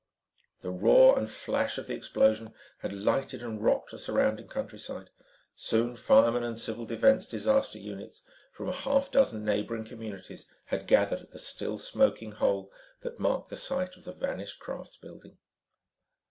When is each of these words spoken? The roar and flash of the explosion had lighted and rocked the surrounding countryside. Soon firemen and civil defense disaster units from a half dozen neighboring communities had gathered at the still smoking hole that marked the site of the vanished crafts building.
The 0.63 0.71
roar 0.71 1.15
and 1.19 1.29
flash 1.29 1.77
of 1.77 1.85
the 1.85 1.93
explosion 1.93 2.55
had 2.79 2.91
lighted 2.91 3.43
and 3.43 3.63
rocked 3.63 3.91
the 3.91 3.99
surrounding 3.99 4.47
countryside. 4.47 5.11
Soon 5.55 5.95
firemen 5.95 6.41
and 6.43 6.57
civil 6.57 6.87
defense 6.87 7.27
disaster 7.27 7.77
units 7.77 8.23
from 8.51 8.67
a 8.67 8.71
half 8.73 9.11
dozen 9.11 9.45
neighboring 9.45 9.85
communities 9.85 10.47
had 10.65 10.87
gathered 10.87 11.19
at 11.21 11.29
the 11.29 11.37
still 11.37 11.77
smoking 11.77 12.31
hole 12.31 12.71
that 13.03 13.19
marked 13.19 13.51
the 13.51 13.57
site 13.57 13.95
of 13.95 14.05
the 14.05 14.11
vanished 14.11 14.59
crafts 14.59 14.97
building. 14.97 15.37